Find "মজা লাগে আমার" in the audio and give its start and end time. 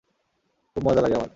0.87-1.29